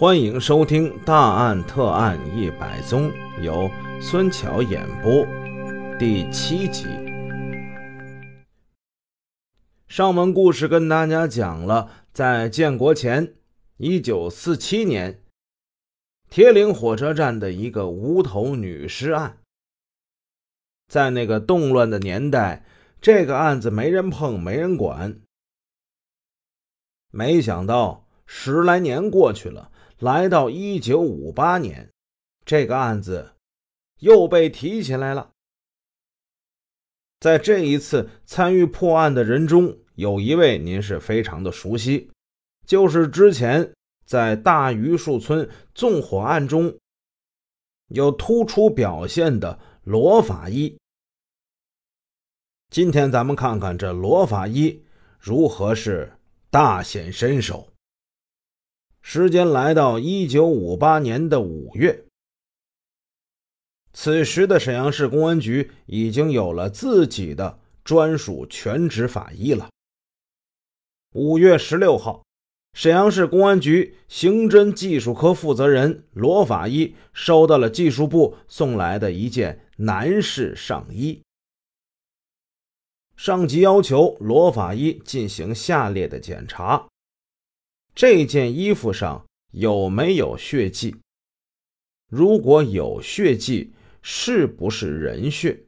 [0.00, 3.10] 欢迎收听《大案特案一百宗》，
[3.42, 3.68] 由
[4.00, 5.26] 孙桥演播，
[5.98, 6.86] 第七集。
[9.88, 13.34] 上文故事跟大家讲了，在建国前
[13.78, 15.20] 一九四七年，
[16.30, 19.38] 铁岭火车站的一个无头女尸案。
[20.86, 22.64] 在那个动乱的年代，
[23.00, 25.18] 这个案子没人碰，没人管。
[27.10, 29.72] 没想到十来年过去了。
[29.98, 31.90] 来到一九五八年，
[32.44, 33.34] 这个案子
[33.98, 35.32] 又被提起来了。
[37.18, 42.12] 在这一次参与破案的人中，有一位您是非常的熟悉，
[42.64, 43.74] 就是之前
[44.06, 46.78] 在大榆树村纵火案中
[47.88, 50.78] 有突出表现的罗法医。
[52.70, 54.84] 今天咱们看看这罗法医
[55.18, 56.12] 如何是
[56.50, 57.68] 大显身手。
[59.10, 62.04] 时间来到一九五八年的五月，
[63.94, 69.70] 此时的沈阳市公安局已经有了自己的专属全职法医了。
[71.14, 72.22] 五月十六号，
[72.74, 81.22] 沈阳市公安局刑侦技术科负责人罗法医收到了技术部送来的一件男士上衣，
[83.16, 86.86] 上级要求罗法医进行下列的检查。
[87.98, 90.94] 这件衣服上有没有血迹？
[92.08, 95.64] 如果有血迹，是不是人血？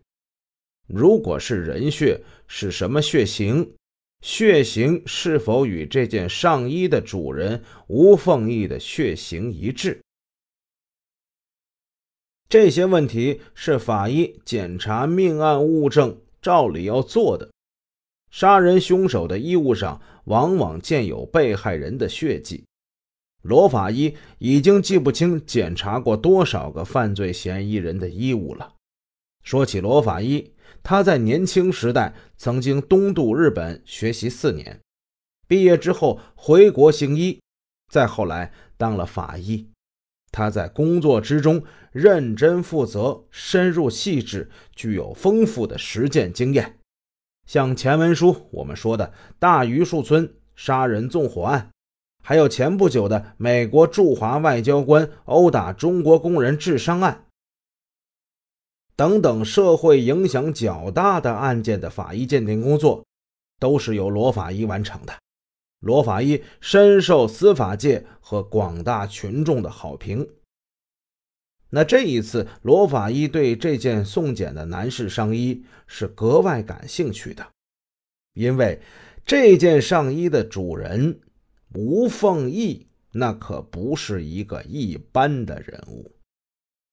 [0.86, 3.74] 如果是人血，是什么血型？
[4.22, 10.00] 血型是否与这件上衣的主人吴凤义的血型一致？
[12.48, 17.50] 这些问题是法医检查命案物证照理要做的。
[18.30, 22.64] 杀人凶手的衣物上往往见有被害人的血迹。
[23.42, 28.74] 罗法医已经记不清检查过多少个犯罪嫌疑人的衣物了。
[29.42, 34.78] 说起罗法医，他在年轻时代曾经东渡日本学习四年，
[35.48, 37.40] 毕业之后回国行医，
[37.90, 39.66] 再后来当了法医。
[40.30, 46.79] 他在工作之中认真负责、深入细致，具有丰富的实践经验。
[47.50, 51.72] 像前文书我们说的大榆树村杀人纵火案，
[52.22, 57.26] 还有前不久的美国驻华外交官殴打中国工人致伤案
[58.94, 63.04] 等等，社会影响较大的案件的法医鉴定工作，
[63.58, 65.12] 都是由罗法医完成的。
[65.80, 70.24] 罗法医深受司法界和广大群众的好评。
[71.70, 77.46] 那这一次，罗法医对这件送检的男士上衣是格外感兴趣的，
[78.34, 78.80] 因为
[79.24, 81.20] 这件上衣的主人
[81.74, 86.10] 吴凤义那可不是一个一般的人物。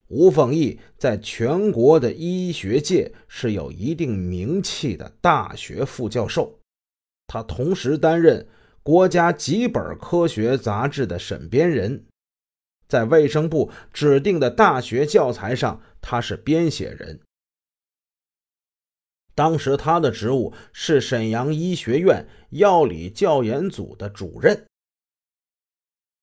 [0.06, 6.58] 吴凤义在全国的医学界是有一定名气的大学副教授，
[7.26, 8.46] 他同时担任
[8.82, 12.04] 国家几本科学杂志的审编人。
[12.88, 17.20] 在卫生部指定的大学教材上，他是编写人。
[19.34, 24.64] 当时他的职务是沈阳医学院药理教研组的主任。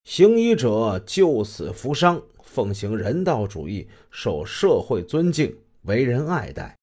[0.03, 6.76] 行医者救死扶伤，奉行人道主义，受社会尊敬，为人爱戴。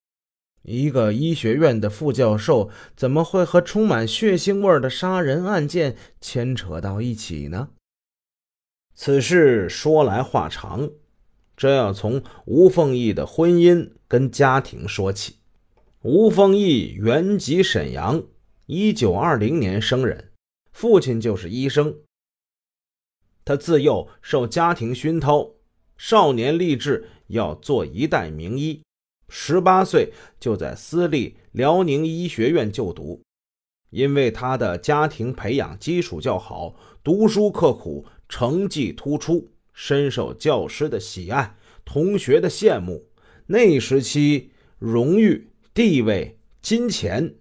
[0.63, 7.71] 一个医学院的副教授，怎么会和充满血腥味的杀人案件牵扯到一起呢？
[8.95, 10.91] 此事说来话长，
[11.57, 15.37] 这要从吴凤义的婚姻跟家庭说起。
[16.03, 18.23] 吴凤义原籍沈阳，
[18.67, 20.33] 一九二零年生人，
[20.73, 21.97] 父亲就是医生。
[23.45, 25.53] 他自幼受家庭熏陶，
[25.97, 28.83] 少年立志要做一代名医，
[29.29, 33.23] 十八岁就在私立辽宁医学院就读。
[33.91, 38.05] 因为他的家庭培养基础较好，读书刻苦。
[38.33, 43.11] 成绩突出，深受教师的喜爱，同学的羡慕。
[43.47, 47.35] 那时期，荣誉、地位、金钱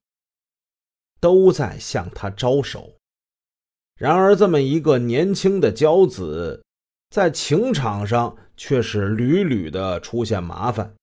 [1.22, 2.98] 都在向他招手。
[3.98, 6.62] 然而，这么一个年轻的骄子，
[7.10, 10.94] 在情场上却是屡屡的出现麻烦。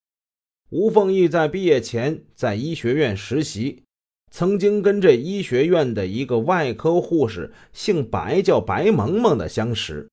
[0.68, 3.84] 吴凤义在毕业前在医学院实习。
[4.30, 10.08] 曾经跟这医学院的一个外科护士，姓白，叫白萌萌的相识，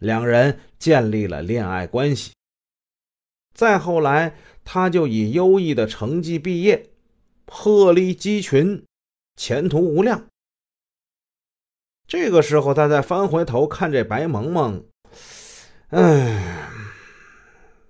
[0.00, 2.32] 两人建立了恋爱关系。
[3.54, 6.90] 再后来，他就以优异的成绩毕业，
[7.46, 8.84] 鹤立鸡群，
[9.36, 10.26] 前途无量。
[12.06, 14.84] 这个时候，他再翻回头看这白萌萌，
[15.88, 16.68] 哎，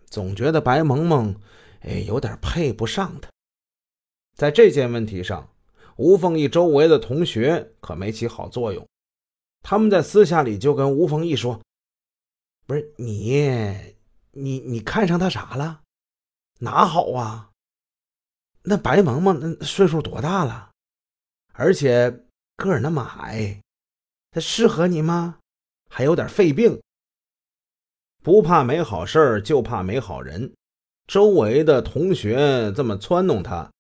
[0.06, 1.37] 总觉得白萌萌，
[1.81, 3.31] 哎，有点配不上他。
[4.34, 5.50] 在这件问题上，
[6.00, 8.88] 吴凤义周围的同学可没起好作用。
[9.62, 11.61] 他们在私下里就跟吴凤义说
[12.67, 13.97] ：“不是你，
[14.31, 15.82] 你你看上他啥了？
[16.61, 17.50] 哪好啊？
[18.62, 20.70] 那白萌萌那岁数多大了？
[21.52, 22.25] 而且
[22.56, 23.61] 个儿那么矮，
[24.31, 25.41] 他适合你吗？
[25.91, 26.81] 还有点肺病。
[28.23, 30.55] 不怕没好事就怕没好人。
[31.06, 33.70] 周围的同学这么撺弄他，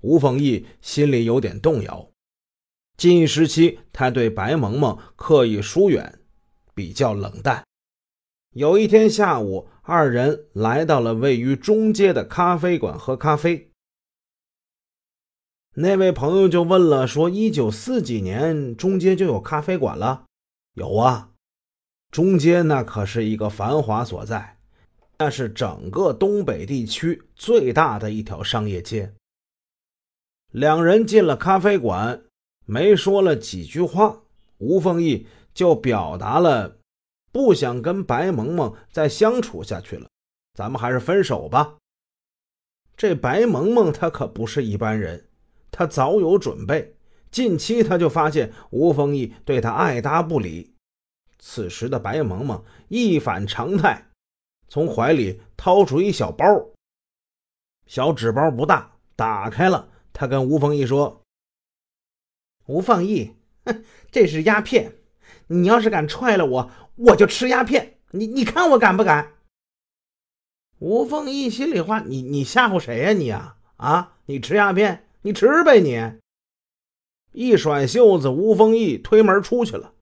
[0.00, 2.10] 吴凤义心里有点动摇。”
[2.96, 6.20] 近一时期，他对白萌萌刻意疏远，
[6.74, 7.64] 比较冷淡。
[8.54, 13.70] 有一天下午，二人来到了位于中街的咖啡馆喝咖啡。
[15.76, 20.26] 那位朋友就问了，说：“一九四几年中街就有咖啡馆了
[20.74, 21.30] ？”“有啊，
[22.10, 24.58] 中街那可是一个繁华所在，
[25.18, 29.14] 那是整个东北地区最大的一条商业街。”
[30.50, 32.22] 两人进了咖啡馆。
[32.66, 34.20] 没说了几句话，
[34.58, 36.78] 吴凤义就表达了
[37.32, 40.08] 不想跟白萌萌再相处下去了，
[40.54, 41.76] 咱们还是分手吧。
[42.96, 45.26] 这白萌萌她可不是一般人，
[45.72, 46.94] 她早有准备。
[47.32, 50.74] 近期她就发现吴凤义对她爱答不理，
[51.40, 54.06] 此时的白萌萌一反常态，
[54.68, 56.44] 从怀里掏出一小包，
[57.86, 61.22] 小纸包不大，打开了，他跟吴凤义说。
[62.66, 63.34] 吴凤义，
[63.64, 64.92] 哼，这是鸦片，
[65.48, 67.98] 你要是敢踹了我，我就吃鸦片。
[68.12, 69.34] 你你看我敢不敢？
[70.78, 74.16] 吴凤义心里话，你你吓唬谁呀你啊啊！
[74.26, 76.20] 你吃鸦片，你吃呗你。
[77.32, 79.94] 一甩袖子，吴凤义推门出去了。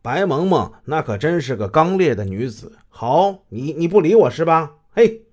[0.00, 2.78] 白萌萌那可真是个刚烈的女子。
[2.88, 4.78] 好，你你不理我是吧？
[4.90, 5.26] 嘿，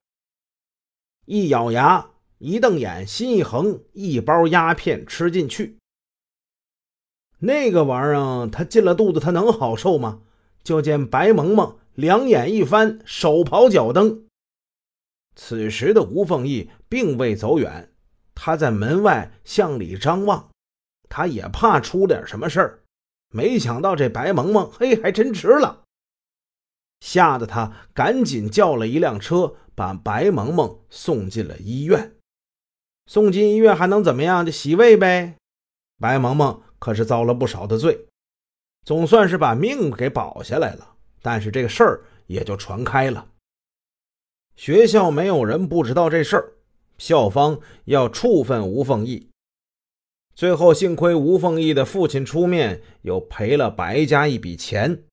[1.25, 2.11] 一咬牙，
[2.41, 5.77] 一瞪眼，心一横，一包鸦片吃进去。
[7.37, 10.21] 那个玩意儿，他进了肚子，他能好受吗？
[10.63, 14.25] 就见白萌萌两眼一翻，手刨脚蹬。
[15.35, 17.91] 此时的吴凤义并未走远，
[18.33, 20.49] 他在门外向里张望，
[21.09, 22.79] 他也怕出点什么事儿。
[23.29, 25.83] 没想到这白萌萌，嘿，还真吃了，
[27.01, 32.15] 吓得他赶紧叫了一辆车，把白萌萌送进了医院。
[33.11, 34.45] 送进医院还能怎么样？
[34.45, 35.35] 就洗胃呗。
[35.99, 36.61] 白萌萌。
[36.79, 38.07] 可是遭了不少的罪，
[38.85, 40.95] 总算是把命给保下来了。
[41.21, 43.27] 但是这个事儿也就传开了，
[44.55, 46.53] 学校没有人不知道这事儿，
[46.97, 49.29] 校方要处分吴凤义。
[50.33, 55.03] 最后幸亏吴凤义的父亲出面，又赔了白家一笔钱，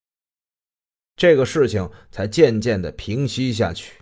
[1.16, 4.00] 这个事情才渐渐的平息下去。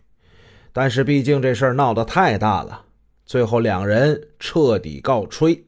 [0.73, 2.86] 但是毕竟这事儿闹得太大了，
[3.27, 5.67] 最后两人彻底告吹。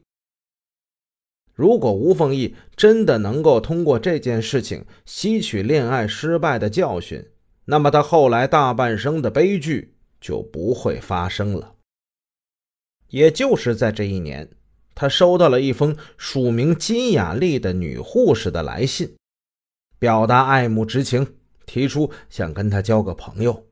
[1.53, 7.29] 如果吴凤义真的能够通过这件事情吸取恋爱失败的教训，
[7.65, 11.75] 那么他后来大半生的悲剧就不会发生了。
[13.09, 14.49] 也就是在这一年，
[14.95, 19.17] 他收到了一封署名金雅丽的女护士的来信，
[19.97, 21.35] 表达爱慕之情，
[21.65, 23.65] 提出想跟他交个朋友。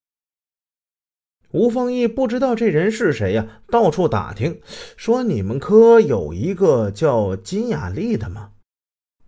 [1.58, 4.62] 吴凤义不知道这人是谁呀，到处打听，
[4.96, 8.52] 说你们科有一个叫金雅丽的吗？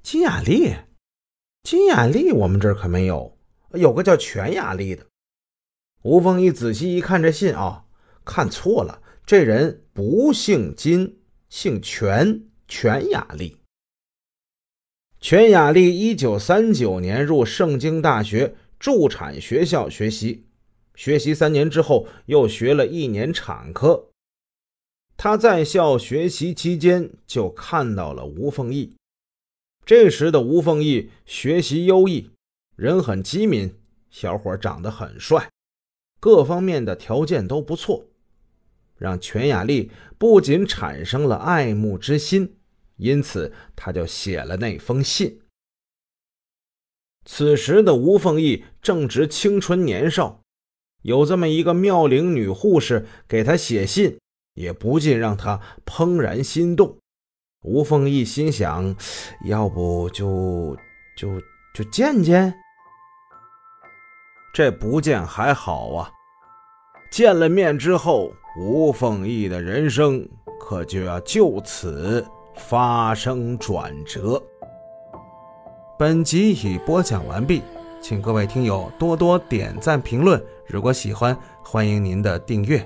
[0.03, 0.75] 金雅丽，
[1.63, 3.35] 金雅丽，我们这儿可没有，
[3.71, 5.07] 有个叫全雅丽的。
[6.03, 7.85] 吴凤义仔细一看这信啊，
[8.23, 11.17] 看错了，这人不姓金，
[11.49, 13.57] 姓全，全雅丽。
[15.19, 20.45] 全雅丽一九三九年入圣经大学助产学校学习。
[20.99, 24.09] 学习三年之后，又学了一年产科。
[25.15, 28.97] 他在校学习期间就看到了吴凤义。
[29.85, 32.31] 这时的吴凤义学习优异，
[32.75, 33.73] 人很机敏，
[34.09, 35.49] 小伙长得很帅，
[36.19, 38.03] 各方面的条件都不错，
[38.97, 42.57] 让全雅丽不仅产生了爱慕之心，
[42.97, 45.39] 因此他就写了那封信。
[47.23, 50.41] 此时的吴凤义正值青春年少。
[51.01, 54.19] 有这么一个妙龄女护士给他写信，
[54.55, 56.97] 也不禁让他怦然心动。
[57.63, 58.95] 吴凤义心想：
[59.45, 60.75] 要不就
[61.17, 61.39] 就
[61.73, 62.53] 就见见？
[64.53, 66.11] 这不见还好啊，
[67.11, 70.27] 见了面之后，吴凤义的人生
[70.59, 72.25] 可就要就此
[72.55, 74.41] 发生转折。
[75.97, 77.61] 本集已播讲完毕。
[78.01, 80.41] 请各位听友多多点赞评论。
[80.65, 82.85] 如果喜欢，欢迎您的订阅。